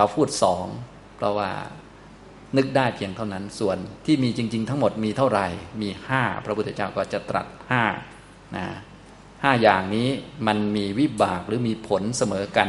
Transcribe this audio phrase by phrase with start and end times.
[0.00, 0.66] เขาพูดสอง
[1.16, 1.50] เพราะว่า
[2.56, 5.46] นึกได้เพียงเท่านั้น ส่วนที่มีจริง ๆ ทั้งหมดมีเท่าไหร่
[5.82, 7.84] มีห้าพระพุทธเจ้าก็จะตรัสห้า
[8.56, 8.66] นะ
[9.42, 10.08] ห้าอย่างนี้
[10.46, 12.68] มันมีวิบากหรือมีผลเสมอกัน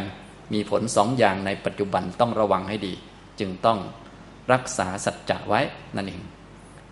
[0.53, 2.93] มีผลสองอย่างในปัจจุบันต้องระวังให้ดี
[3.39, 3.79] จึงต้อง
[4.51, 5.61] รักษาสัจจะไว้
[5.95, 6.21] นั่นเอง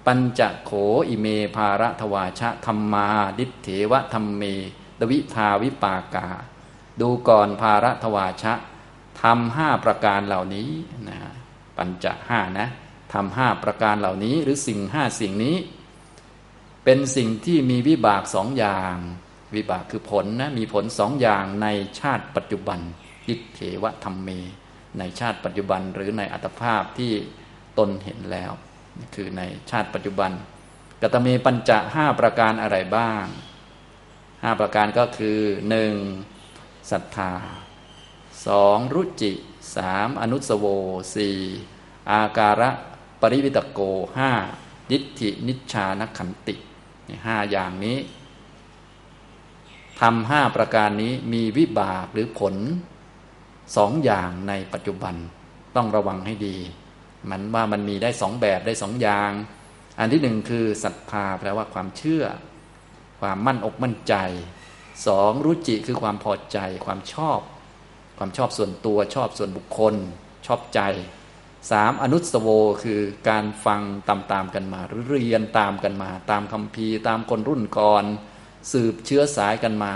[0.06, 0.72] ปัญจโข
[1.10, 3.08] อิเมภาระทวาชะธรรมา
[3.40, 4.44] ดิเถวะธรรมเม
[5.00, 6.28] ตวิภาวิปากา
[7.02, 8.54] ดูก่อนภาระทวาชะ
[9.22, 10.70] ทำห้าประการเหล่านี้
[11.10, 11.20] นะ
[11.78, 12.68] ปัญจห้านะ
[13.14, 15.58] ทำห้าประการเหล่านี้ หรือสิ่งห้าสิ่งนี้
[16.84, 18.96] เป็นสิ่งที่มีวิบากสองอย่าง
[19.56, 21.68] วิบากคือผลนะมีผลสองอย่างใน
[22.00, 22.80] ชาติปัจจุบัน
[23.28, 24.30] ยิเถวธรรมเม
[25.00, 27.14] ในชาติปัจจุบันหรือในอัตภาพที่
[27.78, 28.52] ตนเห็นแล้ว
[29.16, 30.32] คือในชาติปัจจุบัน
[31.02, 33.26] กตเมปัญจะห้าประการอะไรบ้าง
[34.44, 35.40] ห้าประการก็คือ
[35.70, 35.94] หนึ่ง
[36.92, 37.34] ศรัทธา
[38.48, 39.32] สองรุจิ
[39.76, 40.66] สามอนุสโว
[41.16, 41.38] สี่
[42.12, 42.70] อาการะ
[43.22, 43.80] ปริวิตโก
[44.18, 44.32] ห้า
[44.92, 46.56] ดิทธินิชานขันติ
[47.26, 47.98] ห้าอย่างนี้
[50.00, 52.56] ทำห้าประการนี้มีวิบากหรือผล
[53.78, 55.16] สองอย่างในปัจจุบัน
[55.76, 56.58] ต้องระวังให้ดี
[57.30, 59.32] มันว่ามันมีได้สองแบบได้สองอย่าง
[60.00, 62.24] อันที่หนึ่งคือศรัทธาแปลว่าความเชื่อ
[63.20, 64.16] ความมั่นอกมั่นใจ
[65.08, 67.40] สองรุจิคือความพอใจความชอบ
[68.22, 69.96] ความชอบส่วนตัวชอบส่วนบุคคล
[70.48, 70.82] ชอบใจ
[71.72, 72.48] สามอนุสโว
[72.84, 78.06] คือการฟังตามตามกันมา หรือเรียนตามกันมา ตามคำพีตามคนรุ่นก่อน
[78.72, 79.94] สืบเชื้อสายกันมา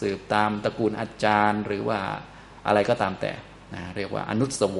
[0.00, 2.00] สืบตามตระกูลอาจารย์ หรือว่า
[2.66, 3.32] อะไรก็ตามแต่
[3.74, 4.78] นะเรียกว่าอนุสโว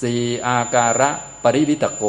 [0.00, 1.10] สี่อาการะ
[1.42, 2.04] ปริวิตโก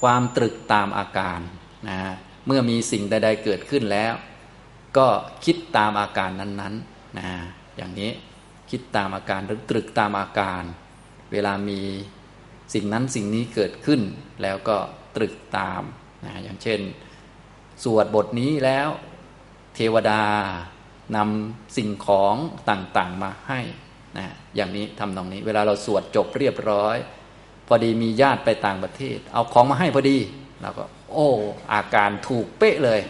[0.00, 1.40] ความตรึกตามอาการ
[1.88, 1.98] นะ
[2.46, 4.14] เมื่อมีสิ่งใด ๆ เกิดขึ้นแล้ว
[4.96, 5.08] ก็
[5.44, 7.28] คิดตามอาการนั้นๆ นะ
[7.76, 8.10] อย่างนี้
[8.70, 10.62] คิดตามอาการหรือตรึกตามอาการ
[11.32, 11.80] เวลามี
[12.74, 14.00] สิ่งนั้นสิ่งนี้เกิดขึ้น
[14.42, 14.76] แล้วก็
[15.16, 15.82] ตรึกตาม
[16.24, 16.80] นะอย่างเช่น
[17.84, 18.88] สวดบทนี้แล้ว
[19.74, 20.22] เทวดา
[21.16, 22.34] นำสิ่งของ
[22.70, 23.60] ต่างๆมาให้
[24.18, 24.26] นะ
[24.56, 26.96] อย่างนี้ทำตรงนี้ เวลาเราสวดจบเรียบร้อย
[27.66, 30.18] พอดีมีญาติไปต่างประเทศ เอาของมาให้พอดี
[30.60, 31.28] เราก็ โอ้
[31.72, 33.00] อาการถูกเป๊ะเลย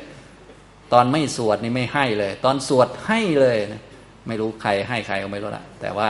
[0.93, 3.83] ตอนไม่สวดนี่ไม่ให้เลย ตอนสวดให้เลยนะ
[4.29, 6.09] ไม่รู้ใครให้ใครก็ไม่รู้ละแต่ว่า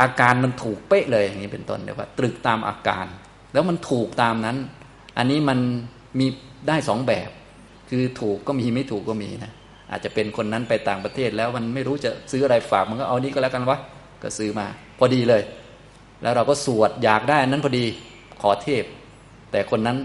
[0.00, 3.06] อาการมันถูกเป๊ะเลยอย่างนี้เป็นต้นเดี๋ยวว่าตรึกตามอาการ
[3.52, 4.56] แล้วมันถูกตามนั้น
[5.18, 5.58] อันนี้มัน
[6.18, 6.26] มี
[6.68, 7.30] ได้สองแบบ
[7.90, 9.52] คือถูกก็มีไม่ถูกก็มีนะ
[9.90, 13.78] อาจจะเป็นคนนั้นไปต่างประเทศแล้วมันไม่รู้จะซื้ออะไรฝากมันก็เอานี้ก็แล้วกันวะ
[14.22, 14.66] ก็ซื้อมา
[14.98, 15.42] พอดีเลย
[16.22, 17.84] แล้วเราก็สวดอยากได้นั้นพอดี
[18.42, 18.84] ขอเทพ
[19.50, 19.98] แต่คนนั้น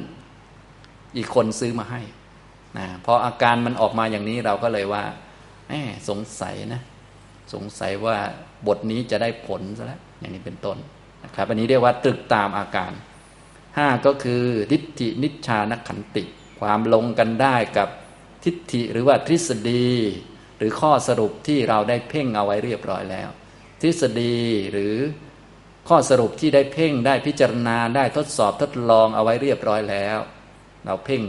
[1.17, 2.01] อีกคนซื้อมาให้
[2.77, 5.03] นะพออาการมันออกมาอย่างนี้เราก็เลยว่า
[5.67, 5.73] แหม
[6.09, 6.81] สงสัยนะ
[7.53, 8.17] สงสัยว่า
[8.67, 10.77] บทนี้จะได้ผลซะแล้วอย่างนี้เป็นต้น
[11.23, 12.91] นะครับ อันนี้เรียกว่าตรึกตามอาการ
[13.77, 16.23] ห้าก็คือทิฏฐินิชานขันติ
[16.59, 17.89] ความลงกันได้กับ
[18.43, 19.89] ทิฏฐิหรือว่าทฤษฎี
[20.57, 23.29] หรือข้อสรุปที่เราได้เพ่งเอาไว้เรียบร้อยแล้ว
[23.81, 24.37] ทฤษฎี
[24.71, 24.95] หรือ
[25.89, 30.17] ข้อสรุปที่ได้เพ่งได้พิจารณาได้ทดสอบทดลองเอาไว้เรียบร้อยแล้ว
[30.85, 31.23] เราเพ่ง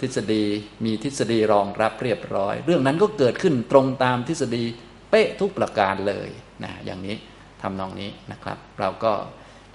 [0.00, 0.44] ทฤษฎี
[0.84, 4.64] มีทฤษฎีรองรับเรียบร้อย เรื่องนั้นก็เกิดขึ้นตรงตามทฤษฎี
[5.12, 6.28] เป๊ะทุกประการเลย
[6.64, 7.16] นะอย่างนี้
[7.62, 9.12] ทำนองนี้นะครับ เราก็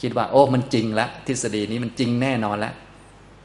[0.01, 2.73] คิดว่า โอ้มันจริงล้วทฤษฎีนี้มันจริงแน่นอนแล้ว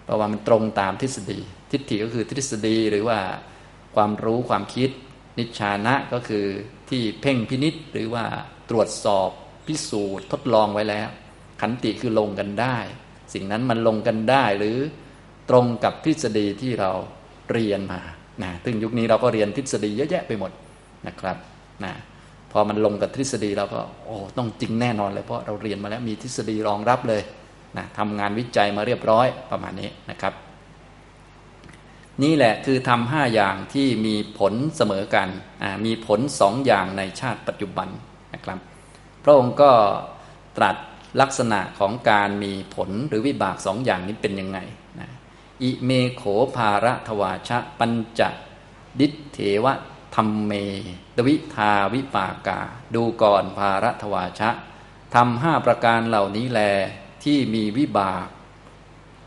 [0.05, 1.39] เพราะว่ามันตรงตามทฤษฎี
[1.71, 3.19] ทิฏฐิก็คือทฤษฎีหรือว่า
[3.95, 4.91] ความรู้ความคิด
[5.39, 6.47] นิชานะก็คือ
[6.91, 8.25] ที่เพ่งพินิษหรือว่า
[8.71, 9.31] ตรวจสอบ
[9.67, 11.09] พิสูจน์ทดลองไว้แล้ว
[11.61, 12.77] ขันติคือลงกันได้
[13.35, 14.79] สิ่งนั้นมันลงกันได้หรือ
[15.51, 16.91] ตรงกับทฤษฎีที่เรา
[17.53, 18.01] เรียนมา
[18.43, 20.51] นะซึ่งยุคนี้เราก็เรียนทฤษฎีเยอะแยะไปหมด
[21.07, 21.37] นะครับ
[21.85, 21.95] นะ
[22.53, 27.23] พอมันลงกับทฤษฎีเราก็โอ้ต้องจริงแน่นอนเลยเพราะเราเรียนมาแล้วมีทฤษฎีรองรับเลย
[27.77, 30.35] นะทำงานวิจัยมาเรียบร้อยประมาณนี้นะครับ
[32.23, 35.29] นี่แหละคือทำห้าอย่างที่มีผลเสมอกัน
[35.85, 37.89] มีผลสองอย่างในชาติปัจจุบัน
[38.35, 38.59] นะครับ
[39.25, 39.71] พระองค์ก็
[40.57, 40.77] ตรัส
[41.21, 44.59] ลักษณะของการมีผลหรือวิบากสองอย่างนี้เป็นยังไง
[45.01, 45.09] นะ
[45.63, 46.23] อิเมโข
[46.57, 48.21] ภาระทวาชะปัญจ
[49.01, 49.75] ดิเทวะ
[50.15, 50.53] ธรรมเม
[51.17, 52.61] ตวิทาวิปากา
[52.95, 54.51] ดูก่อนภารัทวาชะ
[55.15, 56.61] ทำห้าประการเหล่านี้แล
[57.25, 58.27] ที่มีวิบาก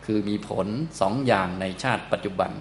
[0.06, 0.68] คือมีผล
[1.00, 2.52] สองอย่างในชาติปัจจุบัน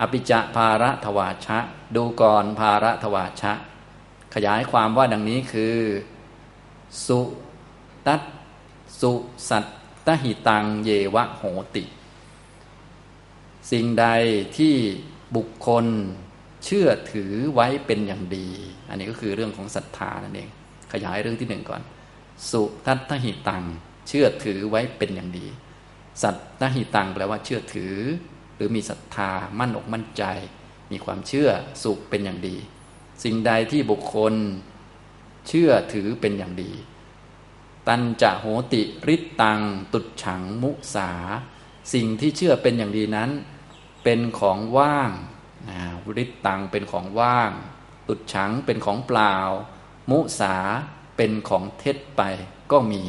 [0.00, 1.58] อภิจะภาระทวาชะ
[1.96, 3.52] ดูก่อนภาระทวาชะ
[4.34, 5.76] ขยายความว่าดังนี้คือ
[7.06, 7.20] สุ
[8.06, 8.22] ตัต
[9.00, 9.12] สุ
[9.48, 9.64] สัต
[10.06, 11.42] ตหิตังเยวะโห
[11.74, 11.84] ติ
[13.70, 14.06] สิ่งใด
[14.56, 14.74] ที่
[15.36, 15.86] บุคคล
[16.64, 18.48] เชื่อถือไว้เป็นอย่างดี
[18.88, 20.48] อันนี้ก็คือเรื่องของศรัทธานั่นเอง
[20.92, 21.82] ขยายเรื่องที่หนึ่งก่อน
[22.50, 23.64] สุทัตหิตัง
[24.08, 25.46] เชื่อถือไว้เป็นอย่างดี
[26.22, 27.96] สัตตหิตังแปลว่าเชื่อถือ
[28.56, 30.24] หรือมีศรัทธามั่นอกมั่นใจ
[30.90, 31.48] มีความเชื่อ
[31.82, 32.56] สุขเป็นอย่างดี
[33.24, 34.34] สิ่งใดที่บุคคล
[35.48, 36.72] เชื่อถือเป็นอย่างดี
[37.88, 39.60] ตันจะโหติริตตัง
[39.92, 41.10] ตุดฉังมุสา
[41.94, 43.30] สิ่งที่เชื่อเป็นอย่างดีนั้น
[44.04, 45.10] เป็นของว่าง
[46.16, 47.50] ริตตังเป็นของว่าง
[48.08, 49.34] ตุดฉังเป็นของเปล่า
[50.10, 50.56] มุสา
[51.16, 52.22] เป็นของเท็จไป
[52.72, 53.04] ก็มี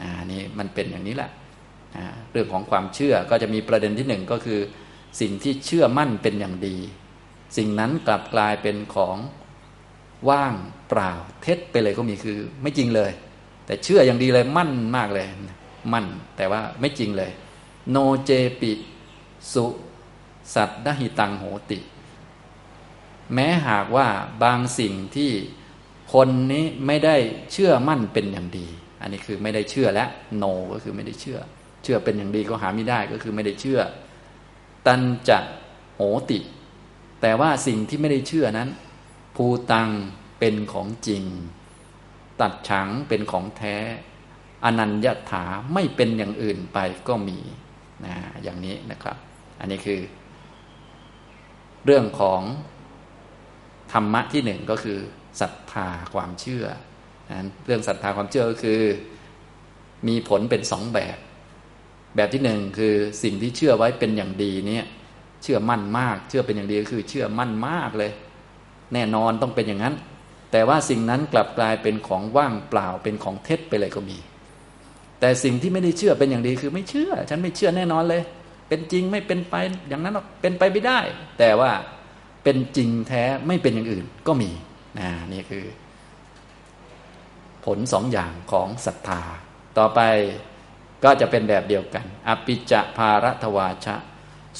[0.00, 1.30] นะนี่มันเป็นอย่างนี้แหละ
[1.96, 4.60] นะเรื่องของความเชื่อก็จะมีประเด็นที่หนึ่งก็คือ
[5.20, 6.76] สิ่งที่เชื่อมั่นเป็นอย่างดี
[7.56, 9.16] สิ่งนั้นกลับกลายเป็นของ
[10.28, 10.54] ว่าง
[10.88, 13.12] เปล่าเท็จไปเลยก็มีคือ ไม่จริงเลย
[13.66, 15.26] แต่เชื่ออย่างดีเลยมั่นมากเลย
[15.92, 17.30] มั่นแต่ว่าไม่จริงเลย
[17.90, 18.30] โนเจ
[18.60, 18.72] ปิ
[19.52, 19.66] สุ
[20.54, 21.78] สัตดหิตังโหติ
[23.34, 24.08] แม้หากว่า
[24.42, 25.32] บางสิ่งที่
[26.12, 27.16] คนนี้ไม่ได้
[27.52, 28.66] เชื่อมั่นเป็นอย่างดี
[29.00, 30.04] อันนี้คือไม่ได้เชื่อและ
[30.36, 31.38] โนก็คือไม่ได้เชื่อ
[31.82, 33.80] เชื่อเป็นอย่างดีก็หาไม่ได้ก็คือไม่ได้เชื่อ
[34.86, 35.38] ตันจะ
[35.94, 36.00] โห
[36.30, 36.38] ติ
[37.20, 38.70] แต่ว่าสิ่งที่ไม่ได้เชื่อนั้น
[39.36, 39.88] ภูตัง
[40.38, 41.24] เป็นของจริง
[42.40, 43.76] ตัดฉังเป็นของแท้
[44.64, 46.78] อนัญญาถาไม่เป็นอย่างอื่นไป
[47.08, 47.38] ก็มี
[48.04, 49.16] นะอย่างนี้นะครับ
[49.60, 50.00] อันนี้คือ
[51.86, 52.40] เรื่องของ
[53.92, 54.98] ธรรมะที่หนึ่งก็คือ
[55.40, 56.64] ศรัทธาความเชื่อ
[57.30, 58.80] นะเรื่องศรัทธาความเชื่อก็คือ
[60.08, 61.18] มีผลเป็นสองแบบ
[62.16, 64.86] แบบที่หนึ่งคือสิ่งที่เชื่อไว้เป็นอย่างดีเนี่ย
[65.42, 68.12] เชื่อมั่นมาก เชื่อเป็นอย่างดีก็คือ เชื่อมั่นมากเลย
[68.94, 69.94] แน่นอนต้องเป็นอย่างนั้น
[70.52, 74.18] แต่ว่าสิ่งนั้นกลับกลายเป็นของว่างเปล่าเป็นของเท็จไปเลยก็มี
[75.20, 78.22] แต่สิ่งที่ไม่ได้เชื่อเป็นอย่างดีคือไม่เชื่อ ฉันไม่เชื่อแน่นอนเลย
[78.72, 79.56] เป็นจริงไม่เป็นไป
[79.88, 81.00] อย่างนั้นเป็นไปไม่ได้
[81.38, 81.70] แต่ว่า
[82.44, 84.50] เป็นจริงแท้ไม่เป็นอย่างอื่นก็มี
[84.98, 85.64] นะนี่คือ
[87.64, 89.20] ผลสองอย่างของศรัทธา
[89.78, 90.00] ต่อไป
[91.04, 93.96] ก็จะเป็นแบบเดียวกัน อปิจะภารทวาชะ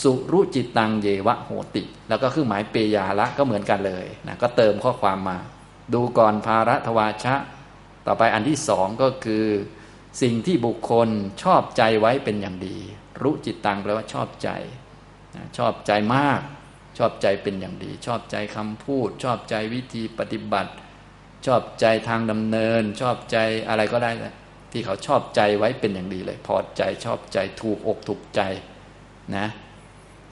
[0.03, 5.39] สุรุจิตังเยวะโหติ แล้วก็คือหมายเปยาละก็เหมือนกันเลยนะก็เติมข้อความมา
[5.95, 7.35] ดูก่อนภารทวาชะ
[8.07, 9.45] ต่อไปอันที่สองก็คือ
[10.23, 11.09] สิ่งที่บุคคล
[11.43, 12.79] ชอบใจไว้เป็นอย่างดี
[13.25, 14.51] รุจิตตังแปลว่าชอบใจ
[15.59, 16.41] ชอบใจมาก
[16.99, 20.73] ชอบใจเป็นอย่างดี ชอบใจคำพูด ชอบใจวิธีปฏิบัติ
[21.47, 23.37] ชอบใจทางดำเนิน ชอบใจ
[23.69, 24.35] อะไรก็ได้นะ
[24.73, 28.41] ที่เขาชอบใจไว้เป็นอย่างดีเลย พอใจชอบใจถูกอกถูกใจ
[29.37, 29.47] นะ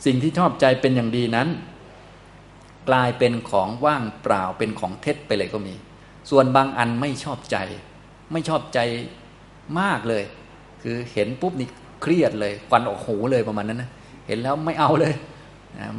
[0.06, 1.48] สิ่งที่ชอบใจเป็นอย่างดีนั้น
[2.88, 5.74] กลายเป็นของว่างเปล่าเป็นของเท็จไปเลยก็มี
[6.30, 7.58] ส่วนบางอันไม่ชอบใจ
[8.32, 8.80] ไม่ชอบใจ
[9.80, 10.24] มากเลย
[10.82, 11.68] คือเห็นปุ๊บนี่
[12.02, 13.90] เครียดเลยควันออกหูเลยประมาณนั้นนะ
[14.26, 15.14] เห็นแล้วไม่เอาเลย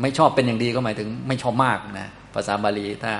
[0.01, 3.13] ไม่ชอบเป็นอย่างดีก็หมายถึงไม่ชอบมากนะภาษาบาลีถ้า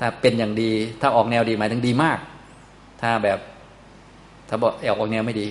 [0.00, 0.70] ถ้าเป็นอย่างดี
[1.00, 2.18] ถ้าออกแนวดีหมายถึงดีมาก
[3.00, 3.38] ถ้าแบบ
[4.48, 5.48] ถ้าบอกออกแนวไม่ดี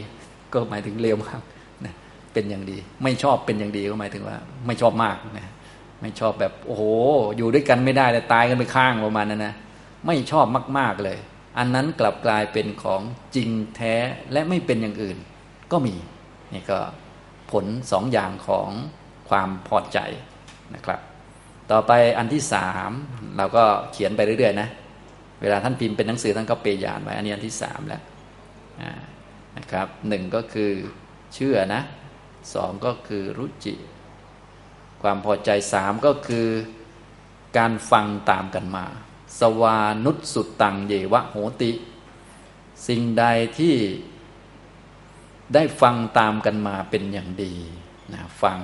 [0.53, 1.41] ก็หมายถึงเลวมาก
[1.85, 1.93] นะ
[2.33, 4.37] เป็นอย่างดี ไม่ชอบเป็นอย่างดีก็หมายถึงว่า
[4.67, 5.47] ไม่ชอบมากนะ
[6.01, 6.83] ไม่ชอบแบบโอ้โห
[7.37, 9.53] อยู่ด้วยกันไม่ได้เลยตายกันไปข้างประมาณนั้นนะ
[10.05, 10.45] ไม่ชอบ
[10.77, 11.17] มาก ๆเลย
[11.57, 13.01] อันนั้นกลับกลายเป็นของ
[13.35, 13.95] จริงแท้
[14.31, 15.17] และไม่เป็นอย่างอื่น
[15.71, 15.95] ก็มี
[16.53, 16.79] นี่ก็
[17.51, 18.69] ผลสองอย่างของ
[19.29, 19.99] ความพอใจ
[20.75, 20.99] นะครับ
[21.71, 22.91] ต่อไปอันที่สาม
[23.37, 24.69] เราก็เขียนไปเรื่อยๆนะ
[25.41, 28.01] เวลาท่านพิมพ์เป็นหนังสือท่านก็เปยานไว้ อันนี้อันที่สามแล้ว
[29.57, 30.71] นะครับหนึ่งก็คือ
[31.33, 31.81] เชื่อนะ
[32.53, 33.75] สองก็คือรุจิ
[35.01, 36.47] ความพอใจสามก็คือ
[37.57, 38.85] การฟังตามกันมา
[39.39, 41.71] สวานุสุดตังเยวะโหติ
[42.87, 43.25] สิ่งใด
[43.59, 43.75] ที่
[45.53, 47.53] ได้ฟังตามกันมาเป็นอย่างดี
[48.13, 48.59] นะฟัง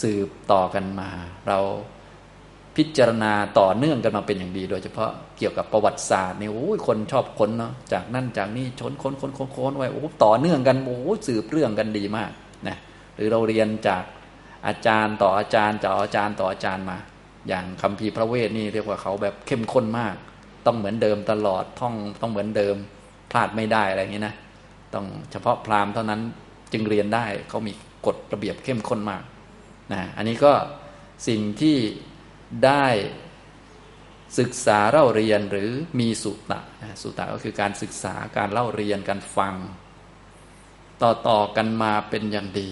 [0.00, 1.10] สืบต่อกันมา
[1.48, 1.58] เรา
[2.76, 12.30] พิจารณาต่อเนื่องกันมาเป็นอย่างดี โดยเฉพาะเกี่ยวกับประวัติศาสตร์นี่โอ้ยคนชอบค้นเนาะจากนั่นจากนี่ชนค้นค้นค้นค้นไว้โอ้ต่อเนื่องกันโอ้สืบเรื่องกันดีมาก
[12.68, 12.76] นะ
[13.16, 14.04] หรือเราเรียนจาก
[14.66, 16.98] อาจารย์ต่ออาจารย์จากอาจารย์ต่ออาจารย์มา
[17.48, 20.16] อย่างคำพีพระเวทนี่เรียกว่าเขาแบบเข้มข้นมาก
[20.66, 22.76] ต้องเหมือนเดิมตลอดท่องต้องเหมือนเดิม
[23.30, 24.34] พลาดไม่ได้อะไรอย่างนี้นะ
[24.96, 26.20] ต้องเฉพาะพราหมณ์เท่านั้น
[26.72, 27.72] จึงเรียนได้เขามี
[28.06, 29.22] กฎระเบียบเข้มข้นมาก
[29.92, 30.52] นะอันนี้ก็
[31.28, 31.76] สิ่งที่
[32.66, 32.86] ได้
[34.38, 36.60] ศึกษาเล่าเรียนหรือมีสุตตะ
[37.02, 39.54] สุตตะก็คือการศึกษาการเล่าเรียนการฟัง
[41.02, 42.70] ต่อต่อกันมาเป็นอย่างดี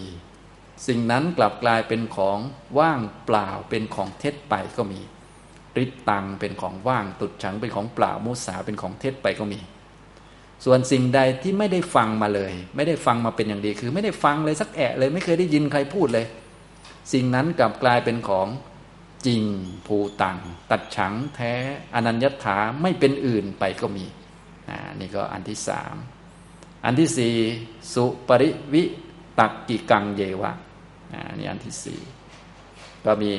[0.87, 2.39] สิ่งนั้นกลับกลายเป็นของ
[2.79, 5.01] ว่างเปล่าเป็นของเท็จไปก็มี
[5.77, 9.61] ริบตังเป็นของว่างตุดฉังเป็นของเปล่ามุสาเป็นของเท็จไปก็มี
[10.65, 16.27] ส่วนสิ่งใดที่ไม่ได้ฟังมาเลย ไม่ได้ฟังมาเป็นอย่างดี คือไม่ได้ฟังเลยสักแอะเลย ไม่เคยได้ยินใครพูดเลย
[17.13, 18.49] สิ่งนั้นกลับกลายเป็นของ
[19.27, 19.45] จริง
[19.87, 20.39] ภูตัง
[20.71, 21.55] ตัดฉังแท้
[21.95, 24.07] อนัญญถาไม่เป็นอื่นไปก็มี
[25.01, 25.95] นี่ก็อันที่สาม
[26.85, 27.35] อันที่สี่
[27.95, 28.83] สุปริวิ
[29.39, 30.53] ตักกิกังเยวะ
[31.13, 32.01] อ่านี่อันที่สี่
[33.05, 33.33] ก็มี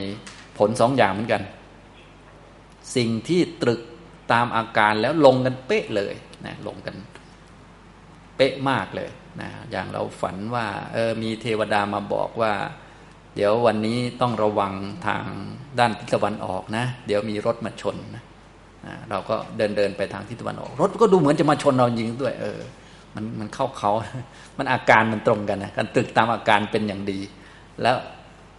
[0.58, 1.44] ผลสองอย่างเหมือนกัน
[2.96, 3.82] สิ่งที่ตรึก
[4.32, 6.14] ตามอาการแล้วลงกันเป๊ะเลย
[6.48, 6.96] นะลงกัน
[8.36, 9.10] เป๊ะมากเลย
[9.42, 12.54] นะอย่างเราฝันว่าเออมีเทวดามาบอกว่า
[13.36, 14.74] เดี๋ยววันนี้ต้องระวัง
[15.08, 15.24] ทาง
[15.80, 18.24] ด้านทิศตะวันออกนะ เดี๋ยวมีรถมาชนนะ
[19.10, 22.60] เราก็เดินเดินไปทางทิศตะวันออก รถก็ดูเหมือนจะมาชนเราจริงด้วย เออ
[23.16, 23.92] มันมันเข้าเขา
[24.58, 27.20] มันอาการมันตรงกันนะการตึกตามอาการเป็นอย่างดี
[27.82, 27.96] แล้ว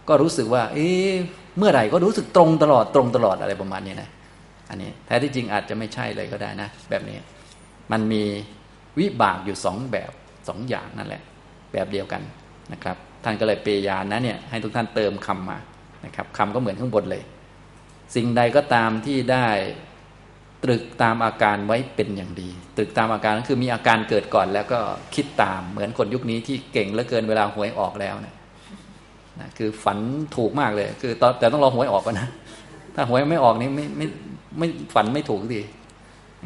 [0.07, 1.11] ก็รู้สึกว่า เอ๊ะ
[1.57, 4.09] เมื่อไหร่ก็รู้สึกตรงตลอดตรงตลอดอะไรประมาณนี้นะ
[4.69, 7.17] อันนี้แท้ที่จริงอาจจะไม่ใช่เลยก็ได้นะ แบบนี้
[7.91, 8.23] มันมี
[8.99, 10.11] วิบากอยู่สองแบบ
[10.47, 11.23] สองอย่างนั่นแหละ
[11.71, 12.21] แบบเดียวกัน
[12.73, 15.57] นะครับ ท่านก็เลยเปยานนะเนี่ยให้ทุกท่านเติมคำมา
[16.05, 17.23] นะครับคำก็เหมือนข้างบนเลย
[18.15, 19.47] สิ่งใดก็ตามที่ได้
[20.63, 24.79] ตรึกตามอาการไว้เป็นอย่างดี ตรึกตามอาการก็คือมีอาการเกิดก่อนแล้วก็
[25.15, 28.35] คิดตามเหมือนคนยุคนี้ที่เก่งเหลือเกินเวลาหวยออกแล้วนะ
[29.39, 29.99] นะคือฝัน
[30.35, 32.27] ถูกมากเลย คือแต่ต้องรอหวยออกก่อนนะ
[32.95, 34.07] ถ้าหวยไม่ออกนี่ไม่ไม่
[34.57, 35.61] ไม่ฝันไม่ถูกที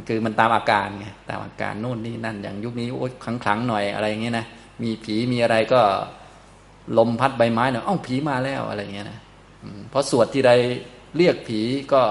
[0.07, 4.45] คือมันตามอาการไงตามอาการโน่นนี่นั่นอย่างยุคนี้โอ๊ยคลังๆหน่อยอะไรอย่างเงี้ยนะ
[4.83, 5.81] มีผีมีอะไรก็
[6.98, 9.19] ลมพัดใบไม้เนาะอ้าผีมาแล้วอะไรอย่างเงี้ยนะ
[9.89, 10.51] เพราะสวดที่ใด
[11.17, 11.60] เรียกผี
[11.93, 12.01] ก็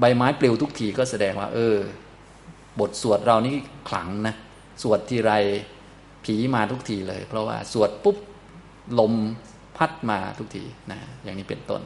[0.00, 1.76] ใบไม้ปลิวทุกทีก็แสดงว่า เออ
[2.80, 3.54] บทสวดเรานี่
[3.88, 4.34] ขลังนะ
[4.82, 5.32] สวดทีไร
[6.24, 8.16] ผีมาทุกทีเลย เพราะว่าสวดปุ๊บ
[8.98, 9.14] ลม
[9.76, 11.82] พัดมาทุกทีนะอย่างนี้เป็นต้น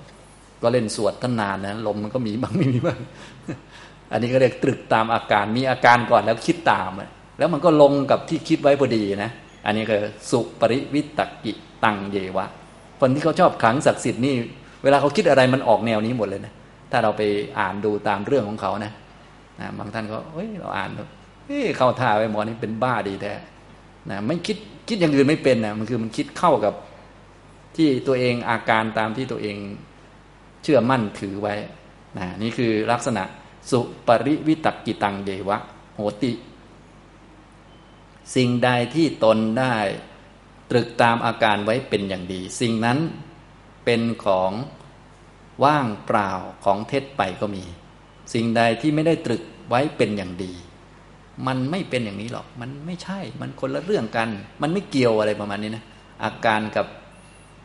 [0.63, 2.99] ก็เล่นสวดตั้งนานนะลมมันก็มีบ้างไม่มีบ้าง
[4.15, 6.91] อันนี้ก็เรียกตรึกตามอาการมีอาการก่อนแล้วคิดตาม
[7.39, 9.31] แล้วมันก็ลงกับที่คิดไว้พอดีนะ
[9.67, 11.53] อันนี้คือสุปริวิตกิ
[11.85, 12.47] ตังเยวะ
[13.01, 14.35] คนที่เขาชอบขังศักดิ์สิทธิ์นี่
[14.83, 16.53] เวลาเขาคิดอะไรมันออกแนวนี้หมดเลยนะ
[16.91, 17.23] ถ้าเราไป
[17.59, 18.93] อ่านดูตามเรื่องของเขานะ
[19.61, 20.91] นะบางท่านก็เฮ้ยเราอ่าน
[21.47, 23.35] เฮ้ยเข้าท่าไปหมอนี่เป็นบ้าดีแท้
[24.11, 24.57] นะไม่คิด
[24.89, 26.75] คิดอย่างอื่นไม่เป็นนะมันคือมันคิดเข้ากับ
[27.77, 29.57] ที่ตัวเองอาการตามที่ตัวเอง
[30.63, 31.55] เชื่อมั่นถือไว้
[32.19, 33.25] นะนี่คือลักษณะ
[33.71, 35.59] สุปริวิตกิตังเยวะ
[35.95, 36.33] โหติ
[38.35, 39.77] สิ่งใดที่ตนได้
[40.71, 42.99] ตรึกตามอาการไว้เป็นอย่างดี สิ่งนั้น
[43.85, 44.53] เป็นของ
[45.65, 46.31] ว่างเปล่า
[46.65, 47.65] ของเท็จไปก็มี
[48.35, 50.53] สิ่งใดที่ไม่ได้ตรึกไว้เป็นอย่างดี
[51.47, 54.29] มันไม่เป็นอย่างนี้หรอก มันไม่ใช่ มันคนละเรื่องกัน
[54.63, 55.85] มันไม่เกี่ยวอะไรประมาณนี้นะ
[56.25, 56.87] อาการกับ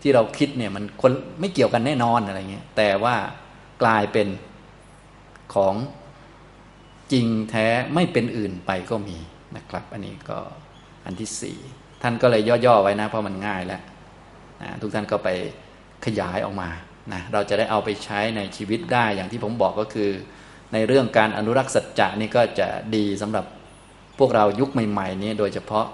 [0.01, 3.15] ที่เราคิดเนี่ยมันคนไม่เกี่ยวกันแน่นอนอะไรเงี้ย แต่ว่า
[3.81, 4.27] กลายเป็น
[5.53, 5.75] ของ
[7.11, 9.17] จริงแท้ไม่เป็นอื่นไปก็มี
[9.55, 10.39] นะครับ อันนี้ก็
[11.05, 11.57] อันที่สี่
[12.01, 13.81] ท่านก็เลยย่อๆไว้นะ เพราะมันง่ายแล้ว
[14.61, 15.29] นะทุกท่านก็ไป
[16.05, 16.69] ขยายออกมา
[17.13, 20.09] นะเราจะได้เอาไปใช้ในชีวิตได้อย่างที่ผมบอกก็คือ
[20.73, 23.45] ในเรื่องการอนุรักษ์สัจจะนี่ก็จะดีสำหรับ
[24.19, 25.85] พวกเรายุคใหม่ ๆ นี้โดยเฉพาะ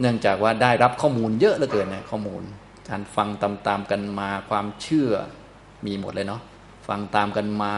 [0.00, 2.42] เนื่องจากว่าได้รับข้อมูลเยอะเหลือเกินนะข้อมูล
[2.88, 5.10] การฟังตามๆกันมาความเชื่อ
[5.86, 6.40] มีหมดเลยเนาะ
[6.88, 7.74] ฟังตามกันมา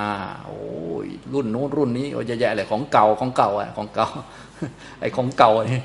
[0.46, 0.58] โอ้
[1.06, 4.08] ยรุ่นนู้นรุ่นนี้โอ้ยแย่ๆเลยของเก่าของเก่าอะของเก่า
[5.00, 5.82] ไอ้ของเก่านี่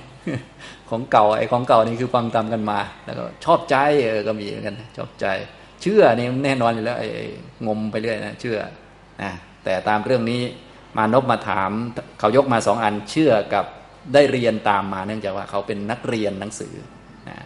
[0.90, 3.76] ของเก่าไอ้ของเก่านี่คือฟังตามกันมา แล้วก็ชอบใจ
[4.06, 5.26] เออก็มีเหมือนกันชอบใจ
[5.82, 7.10] เชื่อนี่แน่นอนอยู่แล้วไอ้
[7.68, 8.58] งมไปเรื่อยนะเชื่อ
[9.22, 9.32] นะ
[9.64, 10.42] แต่ตามเรื่องนี้
[10.98, 11.72] มานพมาถาม
[12.20, 13.66] เขายกมาสองอันเชื่อกับ
[14.14, 16.74] ได้เรียนตามมาเนื่องจากว่าเขาเป็นนักเรียนหนังสือ
[17.30, 17.38] นะ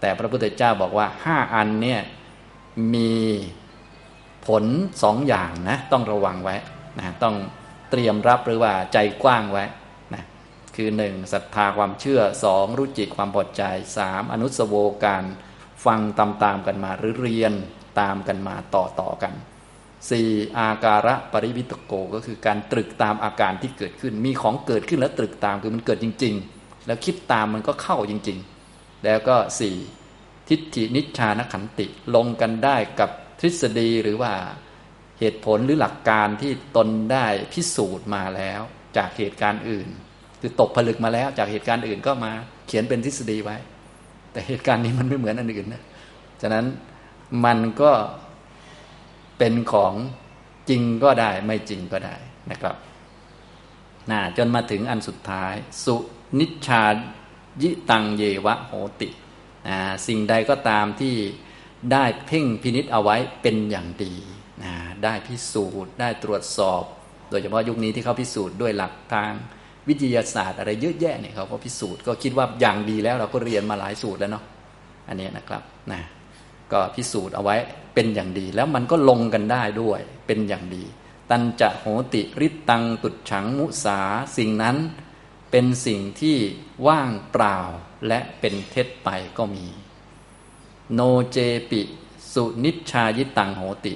[0.00, 2.00] แต่พระพุทธเจ้าบอกว่าห้าอันเนี่ย
[2.94, 3.12] มี
[4.46, 4.64] ผล
[5.02, 6.56] สองอย่างนะต้องระวังไว้
[6.98, 7.36] นะต้อง
[7.90, 9.64] เตรียมรับหรือว่าใจกว้างไว้
[10.14, 10.22] นะ
[10.76, 13.62] คือหนึ่งศรัทธาความเชื่อสองรู้จิตความพอใจ
[13.96, 14.74] สามอนุสโว
[15.04, 15.24] การ
[15.84, 17.52] ฟังตามๆกันมาหรือเรียน
[18.00, 19.34] ตามกันมาต่อต่อกัน
[20.10, 28.38] สี่อาการะปริวิตโกก็คือการตรึกตามอาการที่เกิดขึ้น มีของเกิดขึ้นแล้วตรึกตามคือมันเกิดจริง ๆ แล้วคิดตามมันก็เข้าจริง
[28.70, 29.76] ๆ แล้วก็สี่
[30.48, 34.32] ทิฏฐินิชานขันติลงกันได้กับ ทฤษฎีหรือว่า
[35.20, 38.60] เหตุผลหรือหลักการที่ตนได้พิสูจน์มาแล้ว
[38.96, 39.88] จากเหตุการณ์อื่น
[40.40, 42.32] คือตกผลึกมาแล้วจากเหตุการณ์อื่นก็มา
[42.66, 43.56] เขียนเป็นทฤษฎีไว้
[44.32, 45.82] แต่เหตุการณ์นี้มันไม่เหมือนอันอื่นนะ
[46.42, 46.66] ฉะนั้น
[47.44, 47.92] มันก็
[49.38, 49.94] เป็นของ
[50.68, 52.16] จริงก็ได้ไม่จริงก็ได้
[52.50, 52.76] นะครับ
[54.10, 55.96] นะจนมาถึงอันสุดท้าย สุ
[56.38, 56.84] นิชา
[57.62, 59.08] ยิตังเยวะโหติ
[60.06, 61.14] สิ่งใดก็ตามที่
[61.92, 64.14] ได้เพ่งพินิษเอาไว้เป็นอย่างดี
[64.62, 64.72] นะ
[65.04, 66.82] ได้พิสูจน์ได้ตรวจสอบ
[67.30, 69.32] โดยเฉพาะยุคนี้ที่เขาพิสูจน์ด้วยหลักทาง
[69.88, 74.44] วิทยาศาสตร์อะไรเยอะแยะเนี่ยเขาก็พิสูจน์ก็คิดว่าอย่างดีแล้วเราก็เรียนมาหลายสูตรแล้วเนาะ
[75.08, 76.02] อันนี้นะครับนะ
[76.72, 77.56] ก็พิสูจน์เอาไว้
[77.94, 80.84] เป็นอย่างดีแล้วมันก็ลงกันได้ด้วยเป็นอย่างดี
[81.30, 84.00] ตันจะโหติริตังตุดฉังมุสา
[84.36, 84.76] สิ่งนั้น
[85.50, 86.36] เป็นสิ่งที่
[86.86, 87.58] ว่างเปล่า
[88.06, 89.66] และเป็นเท็จไปก็มี
[90.94, 91.00] โน
[91.32, 91.38] เจ
[91.70, 91.80] ปิ
[92.32, 93.94] สุนิชายิตังโหติ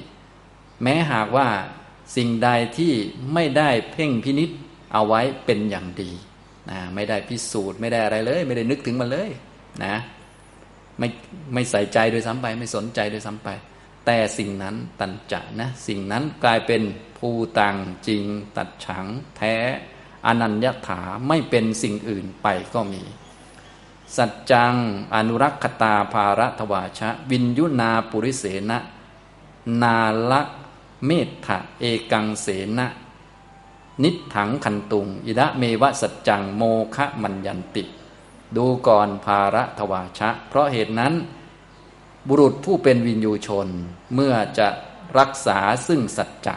[0.83, 1.49] แม้หากว่า
[2.17, 2.93] สิ่งใดที่
[3.35, 4.51] ไม่ได้เพ่งพินิษ
[4.93, 6.11] เอาไว้เป็นอย่างดี
[6.71, 9.31] นะไม่ได้พิสูจน์ไม่ได้อะไรเลย ไม่ได้นึกถึงมันเลย
[9.85, 9.95] นะ
[10.99, 11.09] ไม่
[11.55, 13.49] ไม่ใส่ใจโดยซ้ำไป ไม่สนใจโดยซ้ำไป
[14.07, 16.83] แต่สิ่งนั้นตันจะนะสิ่งนั้นกลายเป็น
[17.19, 17.77] ภูตัง
[18.09, 18.25] จริง
[18.57, 19.07] ตัดฉัง
[19.37, 19.55] แท้
[20.27, 23.03] อนัญญถาไม่เป็นสิ่งอื่นไปก็มี
[24.17, 24.75] สัจจัง
[25.15, 28.79] อนุรักษตาภาระทวาชะ วินยุนาปุริเสนะ
[29.83, 29.97] นา
[30.31, 30.41] ละ
[31.07, 31.11] เม
[31.47, 32.47] ธะเอกังเส
[32.79, 32.87] นะ
[34.03, 36.63] นิถังคันตุง อิระเมวะสัจจังโม
[36.95, 37.83] คะมัญญันติ
[38.57, 41.15] ดูก่อนภาระทวาชะ เพราะเหตุนั้น
[42.29, 43.69] บุรุษผู้เป็นวินยูชน
[44.15, 44.69] เมื่อจะ
[45.19, 46.55] รักษาซึ่งสัจจะ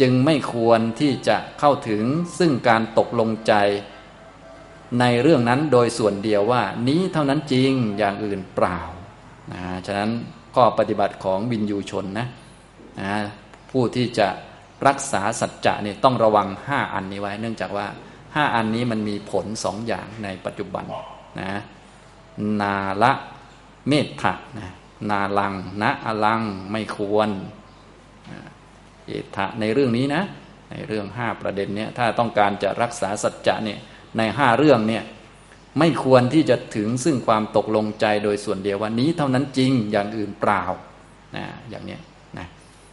[0.00, 2.04] จึงไม่ควรที่จะเข้าถึง
[2.38, 3.52] ซึ่งการตกลงใจ
[5.00, 8.80] ในเรื่องนั้นโดยส่วนเดียวว่า นี้เท่านั้นจริงอย่างอื่นเปล่า
[9.52, 10.10] นะฉะนั้น
[10.54, 12.26] ข้อปฏิบัติของวินยูชนนะ
[13.00, 13.14] นะ
[13.70, 14.28] ผู้ที่จะ
[14.86, 17.86] รักษาสัจจะเนี่ยต้องระวังห้าอันนี้ไว้ เนื่องจากว่า
[18.34, 20.84] ห้าอันนี้มันมีผลสองอย่างในปัจจุบัน
[21.40, 21.52] นะ
[22.60, 23.12] นาละ
[23.88, 24.70] เมตถะนะ
[25.10, 27.28] นาลังนะอลังไม่ควร
[29.06, 30.22] เอถะในเรื่องนี้นะ
[30.70, 33.78] ในเรื่องห้าประเด็นเนี่ยถ้าต้องการจะรักษาสัจจะเนี่ย
[34.18, 35.04] ในห้าเรื่องเนี่ย
[35.78, 40.62] ไม่ควรที่จะถึงซึ่งความตกลงใจโดยส่วนเดียววันนี้เท่านั้นจริงอย่างอื่นเปล่า
[41.36, 41.98] นะอย่างนี้
[42.38, 42.46] นะ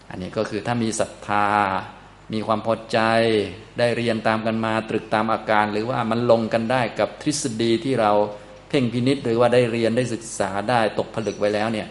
[0.10, 1.48] อันนี้ก็คือถ้ามีศรัทธา
[2.34, 3.00] มีความพอใจ
[3.80, 8.12] ได้เรียนตามกันมาตรึกตามอาการ หรือว่ามันลงกันได้กับทฤษฎีที่เรา
[8.70, 11.88] เพ่งพินิษหรือว่าได้เรียนได้ศึกษาได้ตกผลึกไว้แล้วเนี่ย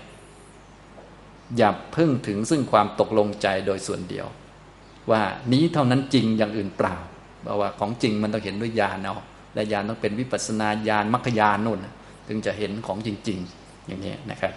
[1.57, 4.27] อย่าเพิ่งถึงซึ่งความตกลงใจโดยส่วนเดียว
[5.11, 5.23] ว่า
[5.53, 6.97] นี้เท่านั้นจริงอย่างอื่นเปล่า
[7.43, 9.15] เพราะว่าของจริงมันต้องเห็นด้วยญาณเอา
[9.55, 11.79] และญาณต้องเป็นวิปัสนาญาณมรรคญาณนู่น
[12.29, 14.53] ถึงจะเห็นของจริง ๆ อย่างนี้นะครับ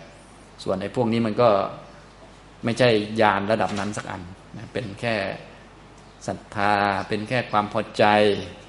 [0.64, 1.50] ส่วนในพวกนี้มันก็
[2.64, 2.90] ไม่ใช่
[3.22, 4.22] ญาณระดับนั้นสักอัน
[4.58, 5.16] นะเป็นแค่
[6.28, 6.74] ศรัทธา
[7.08, 8.06] เป็นแค่ความพอใจ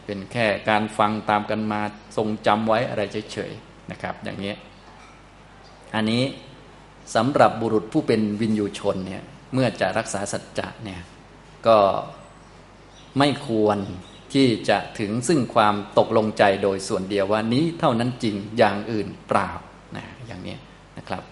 [0.07, 1.81] เป็นแค่การฟังตามกันมา
[2.17, 4.55] ทรงจำไว้อะไรเฉยๆนะครับ อย่างนี้
[5.95, 6.23] อันนี้
[7.15, 9.23] สำหรับบุรุษผู้เป็นวินยูชนเนี่ย
[9.55, 11.01] เมื่อจะรักษาสัจจะเนี่ย
[11.67, 11.77] ก็
[13.19, 13.79] ไม่ควร
[14.33, 19.51] ที่จะถึงซึ่งความตกลงใจโดยส่วนเดียวว่านี้เท่านั้นจริงอย่างอื่นเปล่า
[19.97, 20.57] นะอย่างนี้
[20.99, 21.23] นะครับ